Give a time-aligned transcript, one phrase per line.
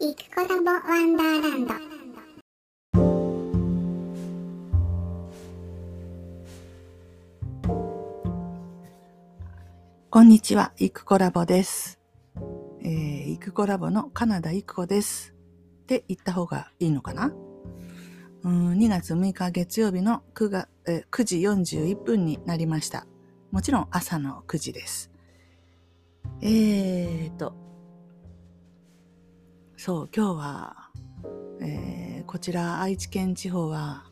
[0.00, 1.74] イクコラボワンダーランド
[10.08, 11.98] こんにちは、イクコラボです。
[12.80, 15.34] えー、イクコラボのカナダイクコです。
[15.82, 17.32] って言った方がいいのかな？
[18.44, 23.04] うん ?2 月6日月曜日の 9, が、えー9時41分になりました。
[23.50, 25.10] もちろん朝の9時です。
[26.40, 27.67] えーと、
[29.80, 30.90] そう、今日は、
[31.60, 34.04] えーこちら愛知県地方は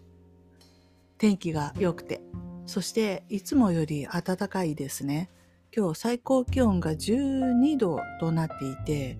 [1.19, 2.23] 天気が良くて、
[2.65, 5.29] そしていつもより暖かいですね。
[5.77, 9.19] 今日最高気温が12度となっていて、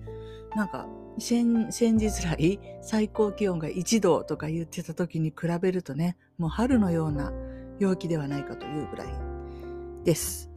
[0.55, 0.87] なんか
[1.19, 7.31] 先先日来最高気温が1度とか言ってた時に比べるとね、もう春のような
[7.77, 9.07] 陽気ではないかというぐらい
[10.05, 10.49] です。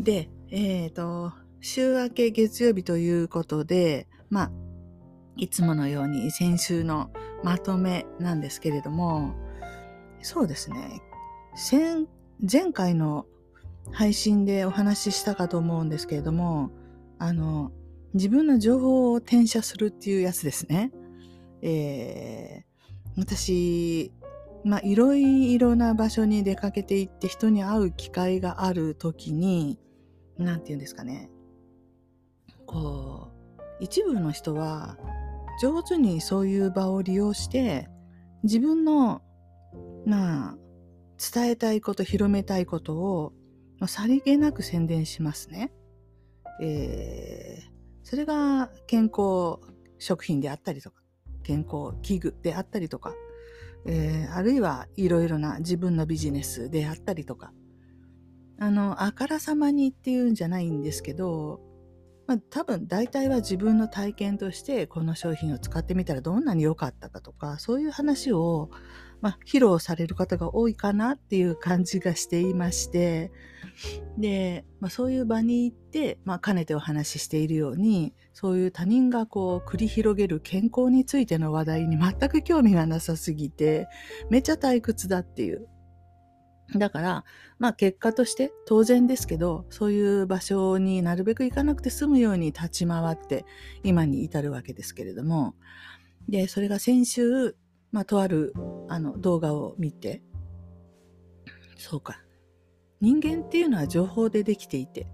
[0.00, 4.50] で、えっ、と、週明け月曜日ということで、まあ、
[5.40, 7.10] いつものように先週の
[7.42, 9.34] まとめなんですけれども、
[10.22, 11.02] そうですね。
[11.56, 12.06] 先
[12.40, 13.26] 前回の
[13.90, 16.70] 配信でお話ししたかと思うんですけれども、
[17.18, 17.72] あの、
[18.14, 20.92] 自分の情報を転写するっていうやつですね。
[21.62, 22.70] えー
[23.16, 24.12] 私、
[24.64, 29.78] まあ、いろいろな場所に出かけていって人に会う機会があるときに、
[30.38, 31.30] なんて言うんですかね。
[32.66, 34.96] こう、一部の人は
[35.60, 37.86] 上手にそういう場を利用して、
[38.44, 39.20] 自分の、
[40.06, 40.56] まあ、
[41.32, 43.34] 伝えたいこと、広めたいことを、
[43.78, 45.72] まあさりげなく宣伝しますね。
[46.62, 47.70] えー
[48.02, 49.60] それが健康
[49.98, 51.00] 食品であったりとか、
[51.44, 53.14] 健康器具であったりとか、
[53.86, 57.52] えーあるいはいろいろな自分のビジネスであったりとか、
[58.58, 61.60] あの、あからさまにっていうんじゃないんですけど、
[62.30, 68.70] まあ、多分大体は自分の体験としてこの商品を使ってみたらどんなに良かったかとか、そういう話を、
[69.20, 73.32] まあ、披露される方が多いかなっていう感じがしていまして、
[74.16, 83.88] で、まあ、そういう場に行って、まあ、かねてお話ししているように、そういう他人がこう繰り広げる健康についての話題に全く興味がなさすぎて、
[84.30, 85.66] めちゃ退屈だっていう。
[86.76, 87.24] だから、
[87.58, 93.44] まあ結果として当然ですけど、そういう場所になるべく行かなくて済むように立ち回って
[93.82, 95.54] 今に至るわけですけれども、
[96.28, 97.56] で、それが先週、
[97.92, 98.52] まあとある
[98.88, 100.22] あの動画を見て、
[101.76, 102.22] そうか。
[103.00, 105.06] 人間っていうのは情報でできていて、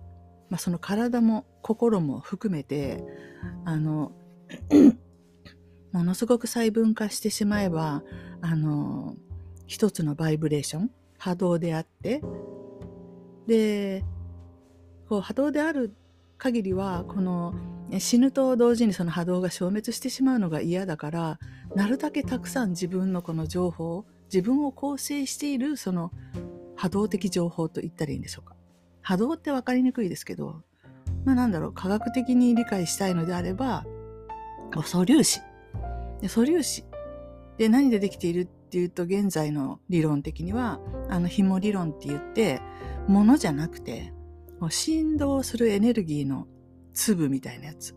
[0.50, 3.02] まあその体も心も含めて、
[3.64, 4.12] あの、
[5.92, 8.02] ものすごく細分化してしまえば、
[8.42, 9.16] あの、
[9.66, 12.22] 一つのバイブレーション、波動であって、
[13.46, 14.04] で、
[15.08, 15.94] こう波動である
[16.38, 17.54] 限りは、この
[17.98, 21.38] 死ぬと同時にその波動が消滅してしまうのが嫌だから、
[21.74, 26.10] なるだけたくさん自分のこの情報、自分を構成しているその
[26.74, 28.56] 波動的情報と言ったらいいんでしょうか。
[29.02, 30.62] 波動って分かりにくいですけど、
[31.24, 33.86] まあなんだろう、科学的に理解したいのであれば、
[34.84, 35.40] 素粒子。
[36.26, 36.84] 素粒子。
[37.58, 42.60] で、何でできているっていうと、現在の理論的には、あの、紐理論って言って、
[43.08, 44.12] ものじゃなくて、
[44.70, 46.46] 振動するエネルギーの
[46.94, 47.94] 粒みたいなやつ。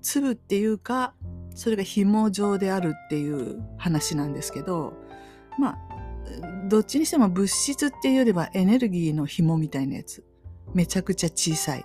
[0.00, 1.14] 粒っていうか、
[1.54, 4.94] それが紐状であるっていう話なんですけど、
[5.58, 5.78] まあ、
[6.68, 10.24] どっちにしても物質っていうよりはエネルギーの紐みたいなやつ。
[10.74, 11.84] めちゃくちゃ小さい。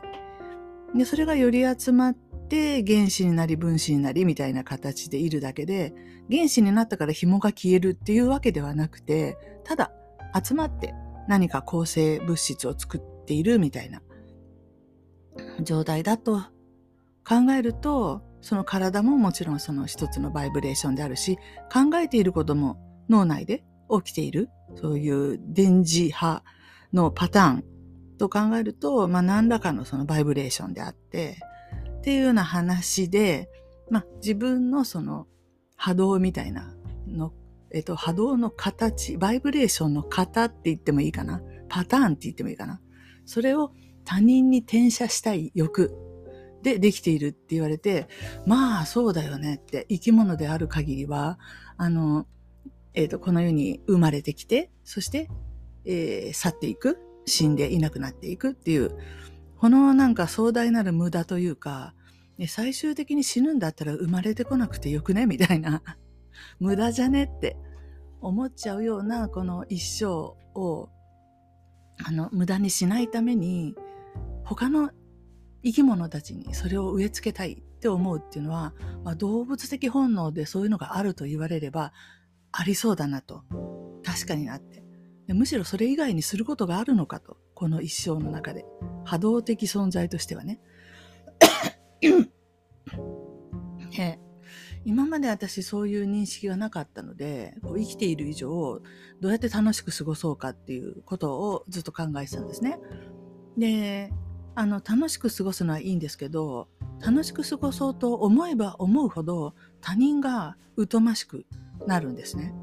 [0.96, 5.94] で、それがより集まって原子になり分子になりみたいな形でいるだけで、
[6.32, 9.92] 原子になったから紐が消えるっていうわけではなくて、ただ
[10.44, 10.94] 集まって
[11.28, 14.02] 何か構成物質を作っているみたいな
[15.62, 16.42] 状態だと
[17.28, 21.38] 考えると、その体ももちろんその一つのバイブレーションであるし、
[21.72, 22.78] 考えていることも
[23.10, 26.44] 脳内で起きている、そういう電磁波
[26.94, 27.64] のパターン
[28.18, 31.40] と考えると、まあ何らかのそのバイブレーションであって、
[32.08, 33.50] っていうような話で、
[33.92, 35.28] まあ自分のその
[35.76, 36.74] 波動みたいな
[37.06, 37.34] の、
[37.70, 41.42] えっと波動の形、バイブレーションの型って言ってもいいかな？
[41.68, 42.80] パターンって言ってもいいかな？
[43.26, 43.74] それを
[44.06, 45.98] 他人に転写したい欲
[46.64, 48.08] でできているって言われて、
[48.46, 51.38] まあそうだよねって生き物である限りは、
[51.76, 52.26] あの、
[52.94, 55.28] えっ、と、この世に生まれてきて、そして、
[55.84, 58.98] えー去っていく、死んでいなくなっていくっていう、
[59.58, 61.94] このなんか壮大なる無駄というか、
[62.38, 65.26] ね最終的に死ぬんだったら生まれてこなくてよくね？
[65.26, 65.82] みたいな、
[66.60, 67.24] 無駄じゃね？
[67.24, 67.58] って
[68.22, 70.06] 思っちゃうようなこの一生
[70.60, 70.90] を、
[72.06, 73.76] あの、無駄にしないために、
[74.44, 74.92] 他の
[75.64, 78.74] 生き物たちにそれを植え付けたいって思うっていうのは、
[79.04, 81.92] まあ、動物的本能でそういうのがあると言われれば
[82.52, 83.44] ありそうだなと。
[84.04, 84.84] 確かになって。
[85.34, 87.38] むしろそれ以外にすることがあるのかと。
[87.54, 88.66] この一生の中で。
[89.04, 90.62] 波動的存在としてはね。
[94.00, 94.20] え
[94.86, 98.82] 今まで私そういう認識がなかったのでこう生きている以上
[99.20, 102.80] どうやって楽しく過ごそうかっていうことをずっと考えてたんですね。
[103.58, 104.14] で
[104.56, 106.68] あの楽しく過ごすのはいいんですけど
[107.00, 110.58] 楽しく過ごそうと思えば思うほど他人が
[110.90, 111.46] 疎ましく
[111.86, 112.54] なるんですね。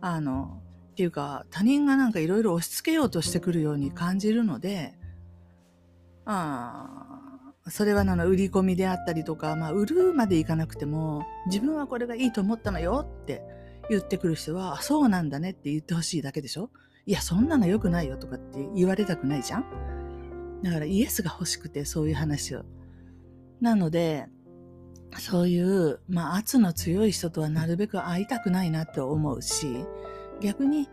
[0.00, 4.94] あのっていうか他人がなんかいろいろ押し付けようとしてくるように感じるので
[6.24, 7.07] あ
[7.70, 13.42] それはなの売り込みであったりとか、まあ、売るまでいかなくても自分はこれがいいと思ったのよって
[13.90, 16.70] 言ってくる人はそうなんだねって言ってほしいだけでしょ？
[17.06, 20.60] いやそんなの良くないよとかって言われたくないじゃん？
[20.62, 22.64] だからイエスが欲しくてそういう話を。
[23.60, 24.26] なので
[25.18, 29.66] そういう、まあ、圧の強い人とはなるべく会いたくないなって思うし
[30.40, 30.88] 逆に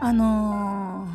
[0.00, 1.06] あの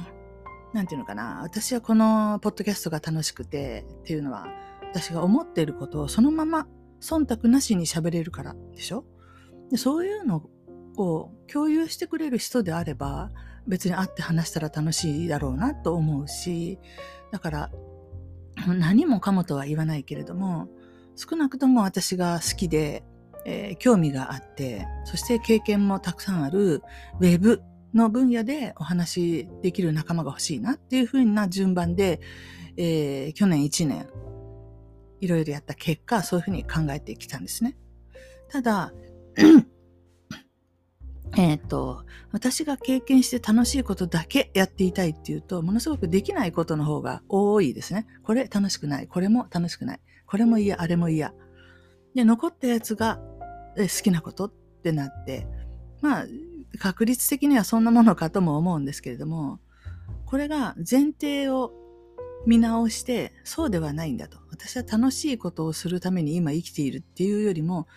[0.74, 4.48] ー、ていうのかな私はこのポッドキャストが楽しくてっていうのは
[4.92, 6.68] 私が思っていることをそのまま
[7.02, 9.06] 忖度なしに喋れるからでしょ？
[9.70, 10.50] でそういうの
[10.98, 13.32] を共有してくれる人であれば
[13.68, 16.80] 別に会って話したら楽しいだろうなと思うし
[17.32, 17.72] だから
[18.68, 20.68] 何もかもとは言わないけれども
[21.16, 23.04] 少なくとも私が好きで、
[23.46, 26.82] えー、興味があってそして経験もたくさんある
[27.20, 27.62] ウェブ
[27.94, 32.20] の分野でお話しできる仲間が欲しいなっていうふうな順番で、
[32.78, 34.08] えー、去年1年
[35.20, 37.78] いろいろやった結果、そういうふうに考えてきたんですね。
[38.50, 38.94] ただ、
[41.38, 48.08] えっと、私が経験して楽しいことだけやっていたいっていうと、ものすごくできないことの方が多いですね。
[48.24, 49.08] これ楽しくない。
[49.08, 50.00] これも楽しくない。
[50.26, 51.34] これも嫌、あれも嫌。
[52.16, 53.20] で、残ったやつが
[53.78, 54.52] 好きなことっ
[54.84, 55.48] てなって、
[56.02, 56.26] まあ、
[56.80, 59.60] 確率的にはそんなものかとも思うんですけれども、
[60.26, 61.72] これが前提を
[62.46, 64.38] 見直して、そうではないんだと。
[64.50, 67.88] 私は楽しいことをするために今生きているっていうよりも、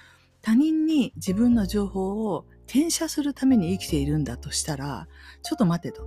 [0.42, 5.06] 他人に自分の情報を転写するために生きているんだとしたら、
[5.42, 6.06] ちょっと待てと。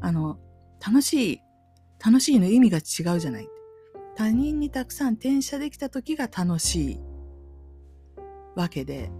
[0.00, 0.38] あの、
[0.84, 1.40] 楽しい、
[2.04, 3.48] 楽しいの意味が違うじゃない。
[4.16, 7.00] 他人にたくさん転写できた時が楽しい
[8.54, 9.10] わけで。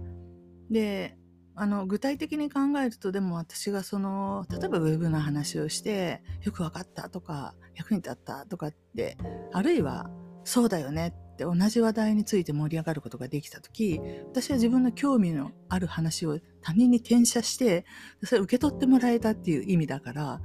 [0.71, 1.17] で、
[1.59, 9.17] あの具体的に考えるとでも私がその例えばウェブの話をしてよく分かったとか役に立ったとかって
[9.51, 10.11] あるいは
[10.43, 13.99] そうだよねって同じ話題について盛り上がることができた時
[14.29, 17.85] 私は自分の興味のある話を他人に転写して
[18.23, 20.39] それを受け取ってもらえたっていう意味だから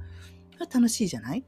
[0.73, 1.43] 楽しいじゃない、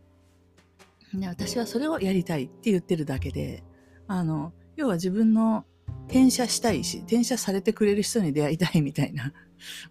[1.28, 3.64] 私はそれをやりたいって言ってるだけで
[4.08, 5.66] あの要は自分の
[6.08, 9.32] 転写したいし転写されてくれる人に出会いたいみたいな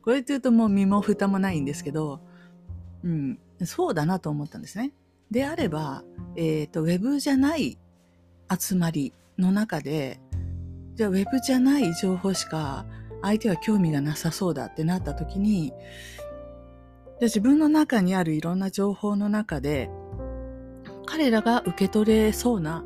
[0.03, 2.21] これって言うともう身も蓋もないんですけど、
[3.03, 4.93] うん、そうだなと思ったんですね。
[5.31, 6.05] であれば、
[6.37, 7.79] えっ、ー、と、ウェブじゃない
[8.59, 10.21] 集まりの中で、
[10.95, 12.87] じゃあウェブじゃない情報しか
[13.23, 19.91] 相手は興味がなさそうだってなった時に、じゃあ自分の中にあるいろんな情報の中で、
[21.07, 22.85] 彼らが受け取れそうな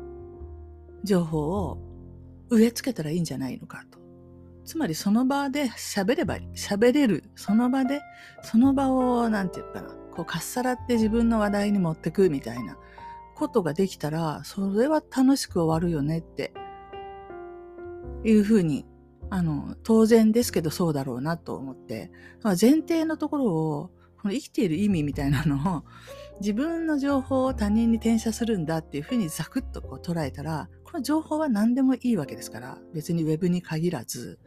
[1.03, 1.77] 情報を
[2.49, 3.98] 植え付けたらいいんじゃないのかと。
[4.69, 6.47] つまりその場で喋ればいい。
[6.55, 7.23] 喋れる。
[7.35, 8.01] その場で、
[8.43, 12.77] その場を、なんていうかな、こう、かっさらって自分の話題に持ってくみたいな
[13.33, 16.53] ことができたら、それは楽しく終わるよねって
[18.23, 18.85] いうふうに、
[19.31, 22.11] あの、当然ですけどそうだろうなと思って、
[22.43, 23.89] 前提のところを、
[24.21, 25.83] この生きている意味みたいなのを、
[26.41, 34.39] 自分の情報を他人に転写するんだっていうふうにザクッとこう捉えたら、この情報は何でもいいわけですから、別にウェブに限らず、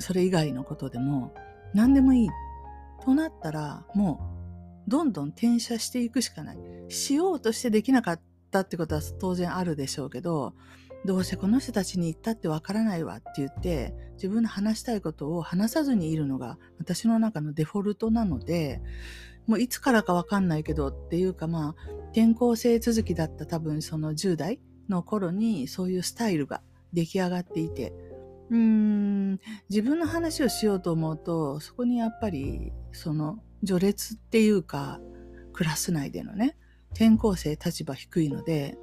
[0.00, 1.34] それ以外のことでも
[1.74, 2.28] 何でもいい。
[3.04, 4.20] となったら、も
[4.86, 6.58] うどんどん転写していくしかない。
[6.88, 10.54] しようとしてできなかったってことは当然あるでしょうけど、
[11.04, 18.80] どうせこの人たちに言ったってわからないわって言って、自分の話したいことを話さずにいるのが私の中のデフォルトなので、
[19.46, 26.62] もういつからかわかんないけどっていうかまあ、転校生続きだった多分その10代の頃にそういうスタイルが
[26.92, 27.92] 出来上がっていて、
[28.50, 35.00] うーん、自分の話をしようと思うと、そこにやっぱり、その、序列っていうか、
[35.52, 36.56] クラス内でのね、
[36.92, 38.76] 転校生立場低いので、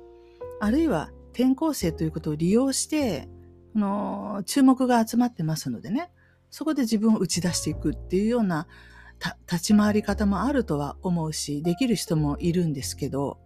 [0.60, 3.30] あるいは転校生ということを利用して、
[3.76, 6.12] の注目が集まってますのでね、
[6.50, 8.68] そこで自分を打ち出していくっていうような
[9.50, 13.38] 立ち回り方もあるとは思うし、できる人もいるんですけど、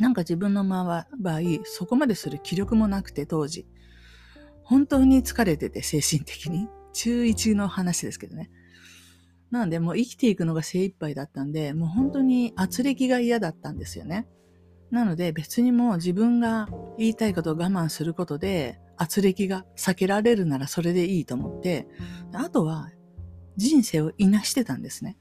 [0.00, 3.66] なんか自分の場合、そこまでする気力もなくて当時。
[4.62, 6.68] 本当に疲れてて、精神的に。
[6.92, 8.50] 中1の話ですけどね。
[9.50, 14.26] なんでもう生きていくのが精一杯だったんで、もう本当に圧力が嫌だったんですよね。
[14.90, 21.86] なので別にもう自分が言いたいことを我慢することで圧力が避けられるならそれでいいと思って、
[22.32, 22.90] あとは
[23.56, 25.16] 人生をいなしてたんですね。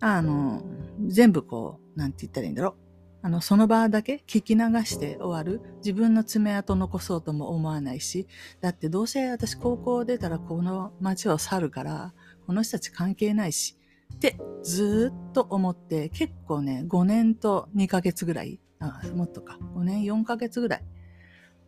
[0.00, 0.62] あの、
[1.06, 2.87] 全部こう、なんて言ったらいいんだろう。
[3.20, 5.60] あの、その場だけ聞き流して終わる。
[5.78, 8.26] 自分の爪痕残そうとも思わないし、
[8.60, 12.14] だってどうせ私高校出たらこの街を去るから、
[12.46, 13.76] この人たち関係ないし、
[14.14, 20.84] ってずっと思って結構ね、5年と2ヶ月ぐらい、あもっとか、5年4ヶ月ぐらい。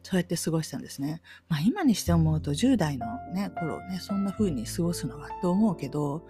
[0.02, 1.20] そうやって過ごしたんですね。
[1.48, 6.26] まあ今にして思うと10代のね、頃ね、そんな風に過ごすのはと思うけど、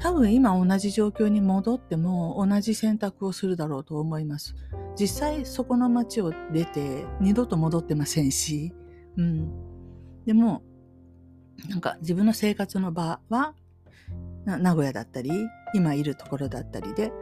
[0.00, 4.54] 多分今同じ状況に戻っても同じ選択をするだろうと思います。
[4.98, 8.74] 実際そこの街を出て二度と戻ってませんし、
[9.16, 9.50] うん。
[10.26, 10.62] でも、
[11.68, 13.54] なんか自分の生活の場は
[14.46, 15.30] 名古屋だったり、
[15.74, 17.12] 今いるところだったりで、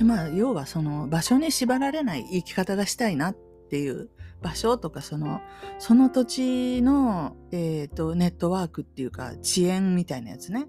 [0.00, 4.10] まあ要はその場所に縛られない生き方がしたいなってっていう
[4.42, 5.40] 場所とかその、
[5.78, 10.66] その土地の、えっ、ー、と、ネットワークっていうか遅延みたいなやつね。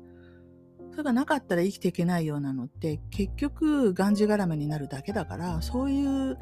[0.92, 6.38] それがなかったら生きていけないようなのって結局がんじがらめになるだけだからそういう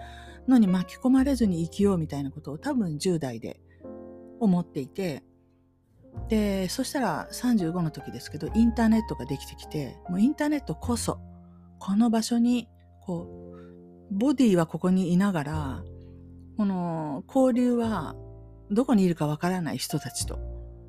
[0.48, 3.60] のに巻き込まれずに生きようみたいなことを多分10代で
[4.40, 5.24] 思っていて
[6.30, 11.20] でそしたら35の時ですけどインターネットができてきてもうインターネットこそ
[11.78, 12.68] この場所に
[13.06, 13.50] こう
[14.12, 15.84] ボディはここにいながら
[16.60, 18.18] この交流は
[18.70, 20.40] どこにいるかわからない人たちと、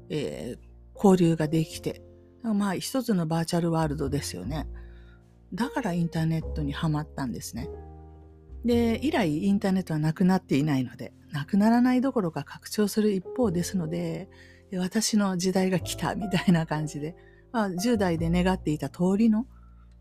[0.08, 2.02] えー、交流ができて、
[2.42, 4.66] まあ一つのバーチャルワールドですよね。
[5.54, 7.68] だからインターネットにはまったんですね。
[8.64, 14.28] で、以来インターネットはなくなっていないので、なくならないどころか拡張する一方ですので、
[14.76, 17.14] 私の時代が来たみたいな感じで、
[17.52, 19.46] まあ、10代で願っていた通りの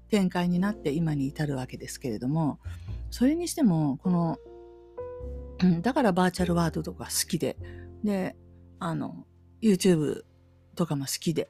[0.10, 2.58] 展開になって今に至るわけですけれども、
[3.12, 4.40] それにしても、この
[5.64, 7.58] うん、だからバーチャルワールドとか好きで、
[8.04, 8.36] で、
[8.80, 9.26] あの、
[9.62, 10.22] YouTube
[10.76, 11.50] とかも好きで。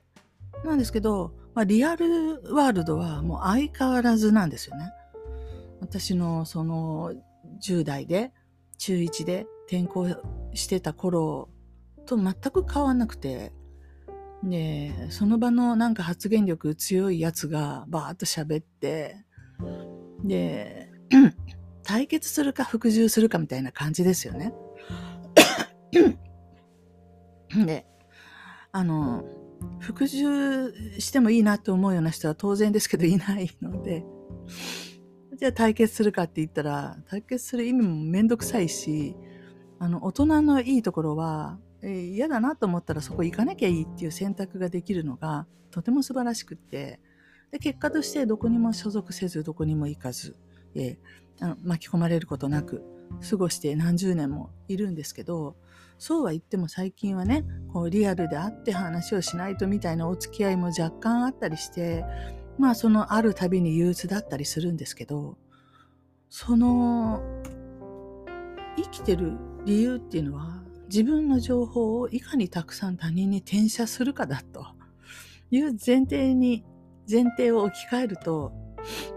[0.66, 4.92] なんですけど、まあ、リアルワールドはもう相変わらずなんですよね。
[5.80, 7.14] 私のその
[7.64, 8.32] 10代で
[8.78, 10.08] 中1で転校
[10.54, 11.50] してた頃
[12.06, 13.54] と全く変わんなくて、
[14.44, 19.18] で、その場のなんか発言力強いやつがバーッと喋って、
[20.24, 20.90] で、
[21.90, 24.54] 対決するか服従するかみたいな感じですよね。
[27.66, 27.88] で、
[28.72, 29.26] あの、
[29.80, 34.06] 服従してもいいなと思うような人は当然ですけどいないので、
[35.36, 39.16] じゃあ対決するかって言ったら、対決する意味もめんどくさいし、
[39.80, 47.00] あの、大人のいいところは、えー、嫌だなと思ったらそこ行かなきゃいいっていう選択ができるのがとても素晴らしくって、
[47.52, 50.36] で結果としてどこにも所属せず、どこにも行かず、
[50.80, 52.84] えーあの巻き込まれることなく
[53.28, 55.56] 過ごして何十年もいるんですけど
[55.98, 62.04] そうは言っても最近はねこうリアルで会って話をしないとみたいなお付き合いも若干あったりして
[62.58, 65.38] まあそのあるたびに憂鬱だったりするんですけど
[66.30, 67.22] その
[68.78, 69.34] 生きてる
[69.66, 74.66] 理由っていうのは自分の情報をいかにたくさん他人に転写するかだと。
[75.52, 76.64] いう前提に
[77.10, 78.52] 前提を置き換えると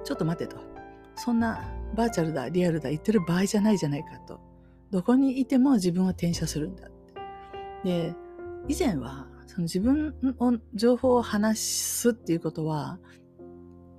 [0.02, 0.71] ちょっと待てと。
[1.16, 1.62] そんな
[1.94, 4.40] バーチャルだ、リアルだ言ってる場合じゃないじゃないかと。
[4.90, 7.14] どこにいても自分は転写するんだって。
[7.84, 8.14] で、
[8.68, 12.98] 以前は、その自分の情報を話すっていうことは、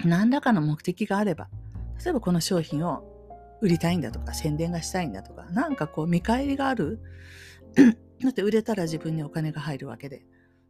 [0.06, 1.50] 何らかの目的があれば、
[2.04, 3.04] 例えばこの商品を
[3.62, 7.00] 売りたいんだとか、宣伝がしたいんだとか、なんかこう見返りがある。
[8.24, 10.26] だって売れたら自分にお金が入るわけで。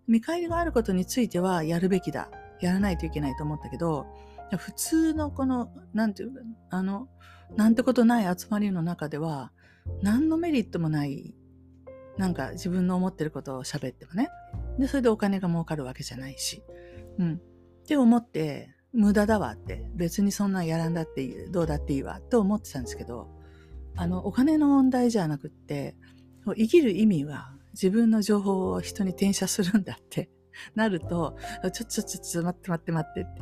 [0.07, 2.29] 見返りがあることについてはやるべきだ。
[2.59, 4.05] やらないといけないと思ったけど、
[4.57, 6.31] 普通のこの、なんていう
[6.69, 7.07] あの、
[7.55, 9.51] なんてことない集まりの中では、
[10.01, 11.35] 何のメリットもない、
[12.17, 14.29] なんか自分の思ってることを喋ってもね。
[14.77, 16.63] で、それでお金が儲かるわけじゃないし。
[17.17, 17.33] うん。
[17.35, 23.27] って思って、無駄だわって、別にそんなんやらんだっていい、どうだっていいわって思ってたんですけど、
[23.95, 25.95] あの、お金の問題じゃなくって、
[26.45, 30.29] 生きる意味は自分の情報を人に転写するんだって
[30.75, 31.37] なると、
[31.73, 33.41] ちょ、ちょ、ちょ、ちょ、待って待って待ってって。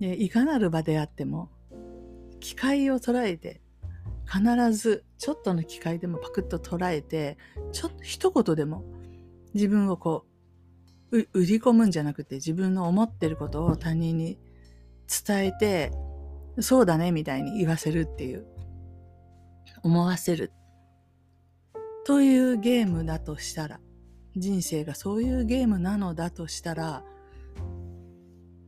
[0.00, 1.50] でいかなる場であっても、
[2.40, 3.60] 機会を捉えて、
[4.26, 7.38] 必ずちょっとの機会でもパクッと捉えて、
[7.72, 8.84] ちょっと一言でも
[9.54, 10.26] 自分をこ
[11.10, 14.38] う、売り込むんじゃなくて自分の思ってることを他人に
[15.26, 15.92] 伝えて、
[16.60, 18.46] そうだねみたいに言わせるっていう、
[19.82, 20.52] 思わせる。
[22.04, 23.80] というゲームだとしたら、
[24.38, 27.04] 人生がそういうゲームなのだとしたら、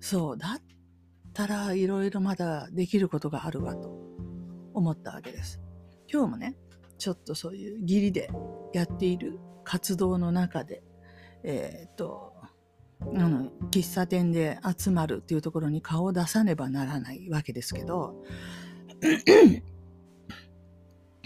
[0.00, 0.62] そう、だっ
[1.32, 3.90] たらいろいろまだできることがあるわと
[4.74, 5.60] 思ったわけです。
[6.12, 6.56] 今日もね、
[6.98, 8.30] ちょっとそういう義理で
[8.72, 10.82] やっている活動の中で、
[11.44, 12.34] えっ、と、
[13.00, 18.22] あの、喫茶店で集まるっていうところに顔を出さねばならないわけですけど、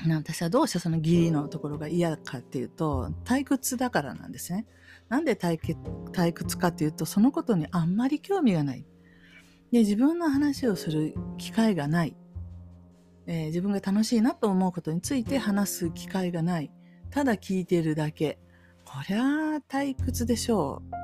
[0.09, 4.67] 私はどうしてその義理のところが嫌かっていうと、退屈だからなんですね。
[5.09, 5.59] なんで退
[6.33, 8.85] 屈かっていうと、そのことにあんまり興味がない。
[9.71, 12.17] で、自分の話をする機会がない。
[13.27, 16.71] えー、自分が楽しいなと思うことについて話す機会がない。
[17.11, 18.39] ただ聞いているだけ。
[18.85, 19.23] こりゃ
[19.69, 20.95] 退屈でしょう。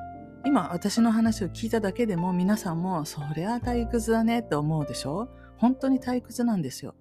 [0.44, 5.28] 今私の話を聞いただけでも皆さんもそりゃ退屈だねって思うでしょ
[5.58, 6.94] 本当に退屈なんですよ。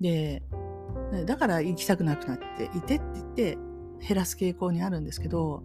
[0.00, 0.42] で、
[1.24, 3.58] だから行きたくなくなっていてって言って
[4.06, 5.62] 減らす傾向にあるんですけど、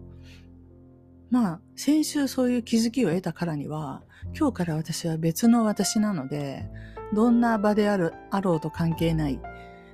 [1.32, 4.04] まあ先週そういう気づきを得たからには
[4.38, 6.70] 今日から私は別の私なので
[7.14, 9.40] どんな場であるあろうと関係ない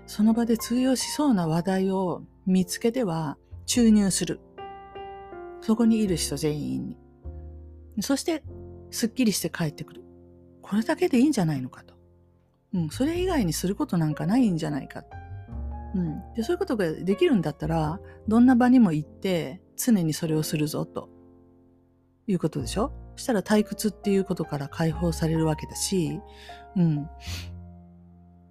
[0.08, 4.40] その場で通用しそうな話題を見つけては注入する。
[5.62, 6.98] そこにいる人全員に。
[8.02, 8.44] そして、
[8.92, 10.04] すっきりして帰ってくる。
[10.62, 11.96] これだけでいいんじゃないのかと。
[12.74, 15.04] うん、それ以外にすることなんかないんじゃないか。
[15.96, 16.34] うん。
[16.36, 21.10] で、そういうことができるんだったら、どんな場にも行って、常にそれをするぞ、と
[22.28, 22.92] いうことでしょ？
[23.16, 26.20] そしたら退屈っていうことから解放されるわけだし、
[26.76, 27.10] うん。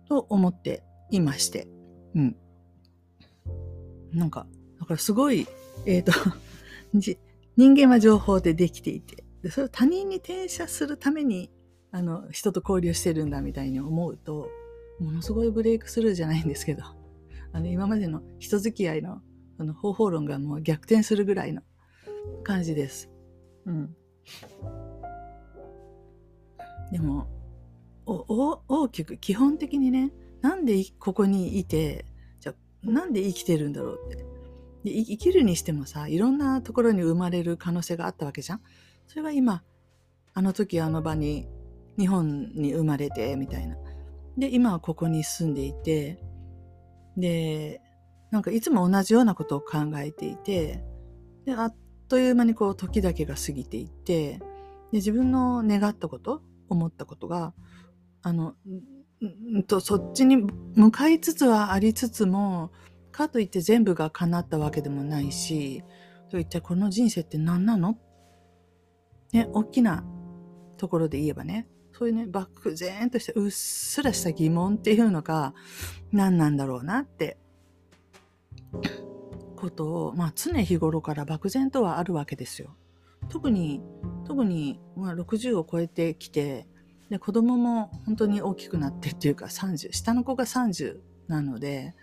[0.09, 1.69] と思っていまして。
[2.15, 2.37] うん。
[4.13, 4.47] なんか、
[4.81, 5.47] だからすごい、
[5.87, 6.13] えっ、 ー、と
[7.57, 11.51] 人間は情報でできていて、でそれを他人に転写するために、
[11.91, 14.49] あの、人と交流してるんだみたいに思うと、
[14.99, 16.85] ものすごいブレイクスルーじゃないんですけど、
[17.55, 19.23] あの、今までの人付き合いの、
[19.59, 21.63] あの、方法論がもう逆転するぐらいの
[22.43, 23.11] 感じです。
[23.65, 23.97] うん。
[26.93, 27.27] でも、
[28.05, 32.05] 大きく、基本的にね、なんでここにいて、
[32.41, 34.35] じゃなんで生きてるんだろうって。
[34.85, 38.61] で生きるにしてもさいろんなところに生まれる可能性があったわけじゃん
[39.09, 39.63] それは今
[40.35, 41.49] あの時あの場に
[41.99, 43.77] 日本に生まれてみたいな
[44.37, 46.21] で今はここに住んでいて
[47.17, 47.81] で
[48.31, 50.83] なんかいつも同じようなことを考えていて
[51.45, 51.77] であっ
[52.09, 54.43] という間にこう時だけが過ぎていってで
[54.95, 57.55] 自分の願ったこと思ったことが
[58.23, 58.55] あの
[59.67, 60.37] とそっちに
[60.75, 62.73] 向かいつつはありつつも
[63.11, 65.85] かといって全部が叶ったわけでもないし、
[66.33, 67.97] 一体この人生って何なの？
[69.33, 70.05] ね、大きな
[70.77, 75.55] ところで言えばね、そういうね、漠然としたうっすらした疑問っていうのが
[76.11, 77.37] 何なんだろうなって
[79.55, 82.75] ことを、まあ常日頃から漠然とはあるわけですよ。
[83.29, 83.81] 特に、
[84.27, 86.67] 特に、まあ、60を超えてきて、
[87.11, 91.95] で子供も本当に大きくなってっていうか30、下の子が30なので、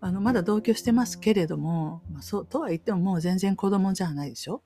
[0.00, 4.62] あの、まだ同居してますけれども、まあ、そう、とは言ってももう全然子供じゃないでしょ？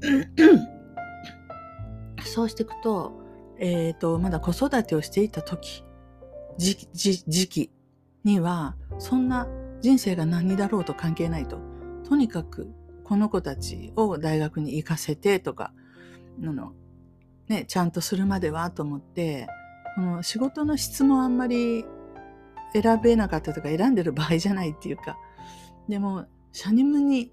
[2.24, 3.23] そうしていくと、
[3.58, 5.84] えっ、ー、と、まだ子育てをしていた時、
[6.56, 7.70] 時期
[8.24, 9.48] には、そんな
[9.80, 11.58] 人生が何だろうと関係ないと。
[12.08, 12.68] とにかく、
[13.04, 15.72] この子たちを大学に行かせてとか、
[16.42, 16.72] あの、
[17.48, 19.46] ね、ちゃんとするまではと思って、
[19.94, 21.84] この仕事の質もあんまり
[22.72, 25.16] 選べなかったとか選んでる場合じゃないっていうか、
[25.88, 27.32] でも、シャニムに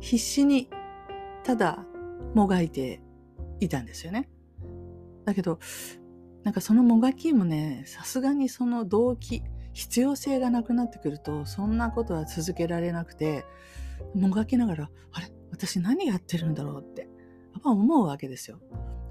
[0.00, 0.70] 必死に
[1.44, 1.84] ただ
[2.34, 3.02] もがいて
[3.60, 4.28] いたんですよね。
[5.30, 5.60] だけど、
[6.42, 13.44] なんかそのもがきもね、さすがにその動機、必要性がなくなってくると、そんなことは続けられなくて、
[14.14, 15.28] もがきながら、あれ？
[15.52, 17.06] 私何やってるんだろうって、や
[17.58, 18.58] っぱ思うわけですよ。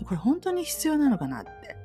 [0.03, 1.77] これ本当に必要なのかなって。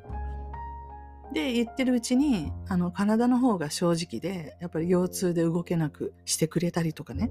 [1.33, 7.31] で、言ってるうちに、あの、体の方が正直で、やっぱり腰痛で動けなくしてくれたりとかね。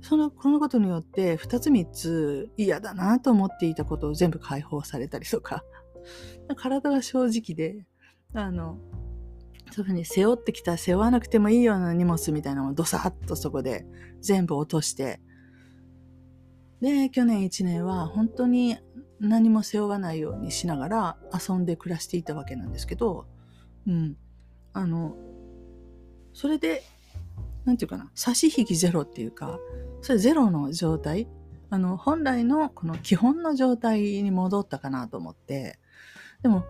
[0.00, 5.64] その、このことによって、二つ三つ嫌だなと思っていたことを全部解放されたりとか。
[6.56, 7.86] 体が正直で、
[8.34, 8.78] あの、
[9.72, 13.86] そういうふうに背負ってきた背負わなくてもいいような荷物みたいなのをドサッとそこで
[14.20, 15.20] 全部落として、
[16.80, 18.76] で、去年一年は本当に
[19.20, 21.16] 何も背負わないようにしながら
[21.48, 23.26] 遊んで暮らしていたわけなんですけど、
[23.86, 24.16] うん。
[24.72, 25.16] あの、
[26.34, 26.82] それで、
[27.64, 29.58] なんていうかな、差し引きゼロっていうか、
[30.00, 31.28] それゼロの状態、
[31.70, 35.78] あの、本来のこの基本の状態に戻ったかなと思って、
[36.42, 36.64] でも、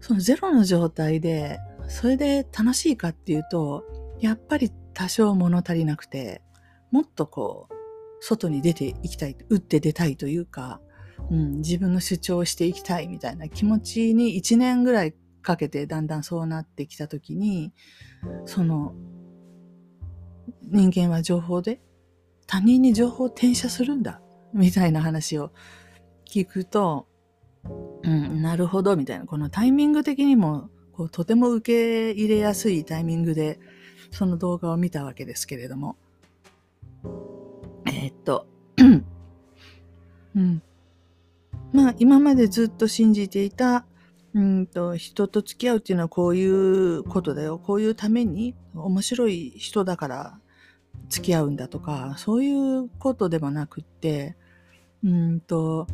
[0.00, 3.84] そのゼロの状態で、それで楽しいかっていうと、
[4.20, 6.42] やっぱり多少物足りなくて、
[6.90, 7.74] もっとこう、
[8.20, 10.80] 外に出ていきたい、打って出たいというか、
[11.30, 17.72] うん、自分の主張をしていきたいみたいな気持ちに1年ぐらいかけてだんだんそうなってきたときに、
[18.44, 18.94] その、
[20.62, 21.80] 人間は情報で
[22.46, 24.20] 他人に情報を転写するんだ、
[24.52, 25.52] みたいな話を
[26.24, 27.08] 聞くと、
[28.02, 29.26] うん、なるほど、みたいな。
[29.26, 33.58] このタイミング的にも、こうとても受け入れやすいタイミングで、
[34.10, 35.96] その動画を見たわけですけれども。
[37.86, 38.46] えー、っと、
[40.34, 40.62] うん。
[41.72, 43.86] まあ、今までずっと信じていた、
[44.34, 47.58] うんと、人と付き合うっていうのはこういうことだよ。
[47.58, 50.38] こういうために面白い人だから
[51.08, 54.36] 付き合うんだとか、そういうことでもなくって、
[55.04, 55.86] うんと、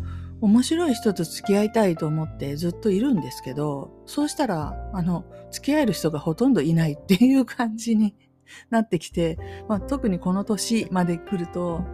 [0.43, 8.17] 面白い人と付き合いたいと思ってずっといるんですけど、そうしたら、あの、付き合える人がほとんどいないっていう感じに
[8.69, 11.85] なってきて、まあ、特にこの年まで来ると、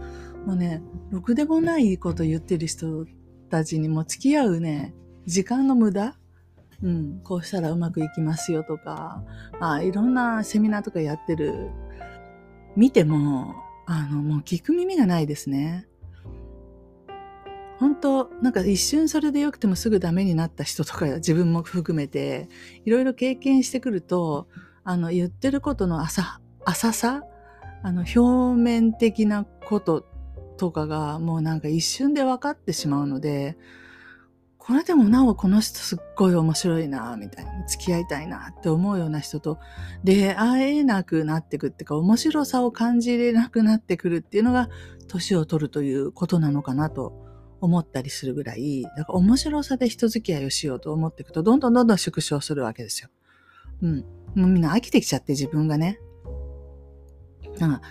[0.47, 3.05] もうね、ろくでもないこと言ってる人
[3.51, 4.95] たちにも付き合うね、
[5.27, 6.17] 時間の無駄
[6.83, 9.23] うん、こうしたらうまくいきますよとか、
[9.61, 11.71] あいろんなセミナーとかやってる、
[12.77, 15.87] 見ても、あの、もう聞く耳がないですね。
[17.79, 22.49] 本当なんか一瞬それでよくてもすぐダメになった人とか自分も含めて、
[22.85, 24.49] いろいろ経験してくると、
[24.83, 27.23] あの、言ってることの浅、浅さ
[27.83, 30.05] あの、表面的なこと
[30.57, 33.57] とかがもうなんか一瞬で分かってしまうので、
[34.57, 39.59] これでもなおこの人すっごい面白いな、みたいな、付き合いたいなって思うような人と
[40.03, 44.69] 出会えなくなってくっていうか、面白さを感じれなくなってくるっていうのが、
[45.07, 47.28] 年を取るということなのかなと
[47.61, 53.09] 思ったりするぐらい、だから面白さで人付き合いをしようと思っていくと、どんどんどんどん縮小するわけですよ。
[53.83, 53.97] うん。
[54.35, 56.01] もうみんな飽きてきちゃって自分がね。
[57.59, 57.83] なんか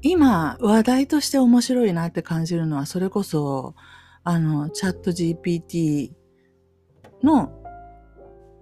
[0.00, 3.74] 今、話題として面白いなって感じるのは、それこそ、
[4.22, 6.12] あの、チャット GPT
[7.24, 7.52] の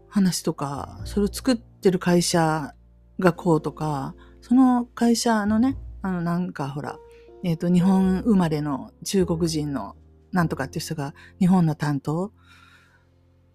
[0.09, 2.75] 話とか、それを作ってる会社
[3.19, 6.99] がこうとか、その会社のね、あの、なんかほら、
[7.45, 9.95] えっ、ー、と、日本生まれの中国人の
[10.37, 12.31] なんとかっていう人が日本の担当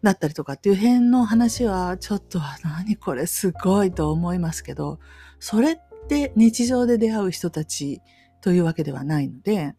[0.03, 4.99] だったりとかっていう辺の話はちょっと何これすごいと思いますけど、
[5.39, 5.77] それっ
[6.09, 8.01] て日常で出会う人たち
[8.41, 9.75] というわけではないので、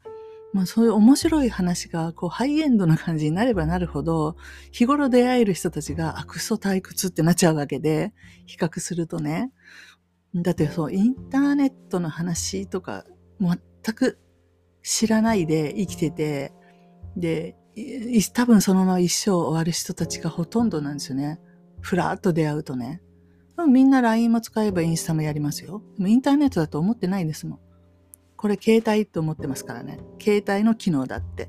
[0.53, 4.37] まあそういう面白い話がこうハイエンドな感じになればなるほど、
[4.71, 8.13] 日頃出会える人たちが、あ、クソ退屈ってなっちゃうわけで、
[8.47, 9.51] 比較するとね。
[10.35, 13.05] だってそう、インターネットの話とか
[13.41, 13.59] 全
[13.95, 14.19] く
[14.83, 16.53] 知らないで生きてて、
[17.17, 17.57] で、
[18.35, 21.41] 多分そのまま一生終わる人たちがほとんどなんですよね。
[21.81, 23.03] ふらっと出会うとね。
[23.69, 25.83] みんな LINE も使えばインスタもやりますよ。
[25.99, 27.59] インターネットだと思ってないんですもん。
[28.37, 29.99] これ携帯と思ってますからね。
[30.21, 31.49] 携帯の機能だって。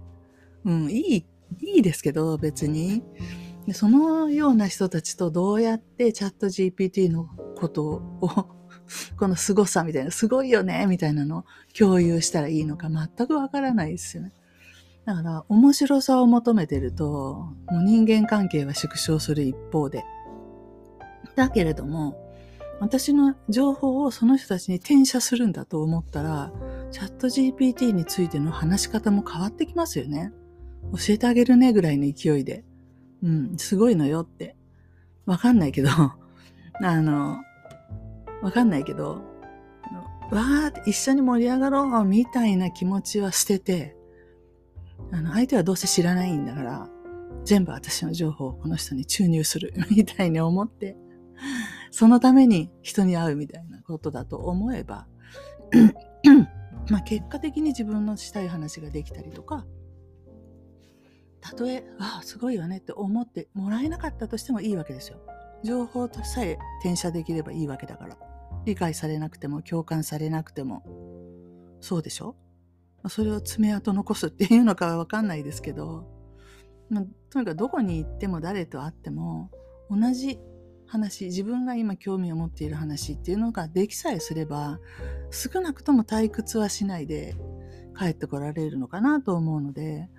[0.65, 1.25] うん、いい、
[1.61, 3.03] いいですけど、別に。
[3.65, 8.01] でそのような人たちとどうやってチャット GPT のことを、
[9.17, 11.45] この凄さみたいな、すごいよね、みたいなのを
[11.77, 14.33] 共有したらいいのか全くわからないですよね。
[15.05, 17.05] だから、面白さを求めてると、
[17.67, 20.03] もう人間関係は縮小する一方で。
[21.35, 22.19] だけれども、
[22.79, 26.51] 私の情報をその人たちに転写するんだと思ったら、
[26.91, 30.31] チャット GPT についての話し方も変わってきますよね。
[30.91, 32.63] 教えてあげるねぐらいの勢いで。
[33.23, 34.55] うん、すごいのよって。
[35.25, 35.89] わかんないけど、
[36.81, 37.37] あの、
[38.41, 39.21] わかんないけど、
[40.31, 43.95] わーって一緒に盛り上がろうみたいな気持ちは捨てて、
[45.13, 46.89] あの、相手はどうせ知らないんだから、
[47.45, 50.97] 全部私の情報をこの人に注入する みたいに思って、
[51.91, 55.07] そのために人に会うみたいなことだと思えば、
[56.89, 59.65] まあ結果的に自分のしたい話ができたりとか、
[61.41, 65.19] たとえ、わあ、すごいよねって思ってもらえなかったとしてもいいわけですよ。
[65.63, 68.17] 情報とさえ転写できればいいわけだから。
[68.65, 70.83] 理解されなくても共感されなくても。
[71.81, 72.35] そうでしょ？
[73.09, 76.07] それを爪痕残すっていうのかはわかんないですけど、
[76.89, 79.49] まあ、とにかくどこに行っても誰と会っても
[79.89, 80.39] 同じ
[80.93, 84.79] 話、自分が今興味を持っている話っていうのができさえすれば、
[85.31, 87.35] 少なくとも退屈はしないで
[87.97, 90.09] 帰ってこられるのかなと思うので、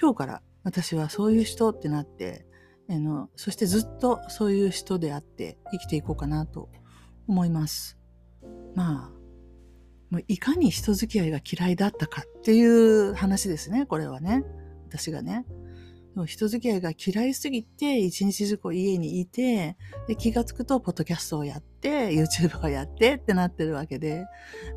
[0.00, 2.46] 今日から私はそういう人ってなって、
[2.88, 6.70] あのそしてずっとそういう人であって生きていこうかなと
[7.28, 7.98] 思います。
[8.74, 9.13] まあ、
[10.10, 14.44] もういかに人付き合いが嫌いだったかっていう話ですね、これはね。
[14.88, 15.44] 私がね。
[16.14, 24.24] でも人付き合いが嫌いすぎて、一日中こ家にいて、で、気がつくと、ポッドキャストをやって、YouTube をやってってなってるわけで、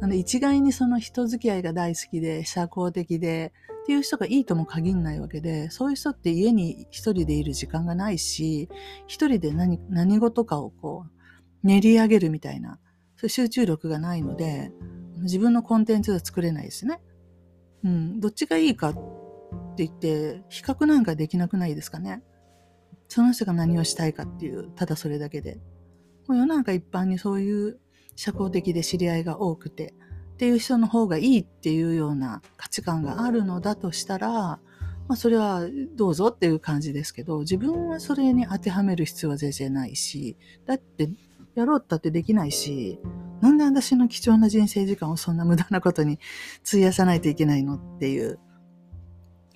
[0.02, 8.68] あの、一概にその人付き合いが大好きで、社交的で、っていう人がいいとも限んないわけで、そういう人って家に一人でいる時間がないし、
[9.06, 12.80] 一人で何、何事かをこう、練り上げるみたいな、
[13.16, 14.72] そういう集中力がないので、
[15.22, 17.02] 自分のコンテンツが作れないですね。
[17.84, 18.94] うん、どっちがいいかっ
[19.76, 22.24] て言って、比較なんかできなくないですかね。
[23.08, 25.60] その人が何をしたいかっていう、ただそれだけで。
[26.28, 27.80] もう世の中一般にそういう
[28.16, 29.94] 社交的で知り合いが多くて、
[30.34, 34.30] っていう人の方がいいっていうような価値観があるのだとしたら、
[35.08, 35.62] まあそれは
[35.96, 41.10] どうぞっていう感じですけど、自分はそれに当てはめる必要は全然ないし、だって
[41.56, 43.00] やろうったってできないし、
[43.42, 46.20] なんで私の貴重な人生時間をそんな無駄なことに
[46.68, 48.40] 費やさないといけないのっていう、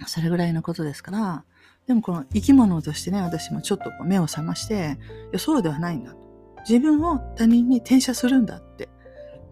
[0.08, 1.46] それぐらいのことですから、
[1.88, 4.98] でもこの生き物としてね、私もちょっとこう目を覚まして、
[5.32, 6.20] いや、そうではないんだと。
[6.68, 8.90] 自分を他人に転写するんだって。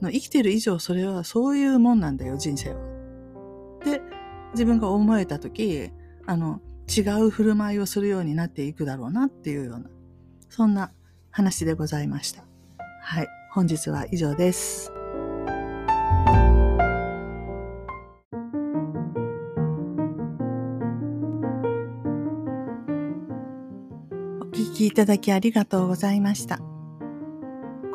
[0.01, 2.79] の生きてる以上それはそういうもんなんだよ、人生は。
[3.83, 4.01] で、
[4.53, 5.91] 自分が思えたとき、
[6.25, 9.89] あの、違う振る舞いをするようになっていくだろうなっていうような、
[10.49, 10.91] そんな
[11.31, 12.43] 話でございました。
[13.01, 13.27] はい。
[13.51, 14.91] 本日は以上です。
[24.41, 26.59] お聞きいただきありがとうございました。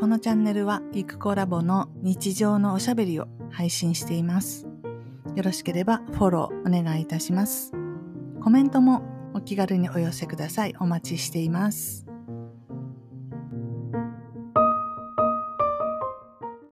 [0.01, 4.67] このチャンネルはゆくコラボの日常のおしゃべりを配信しています。
[5.37, 7.73] よろしければフォローお願いいたします。
[8.43, 9.03] コメントも
[9.35, 10.75] お気軽にお寄せください。
[10.81, 12.04] お待ちしています。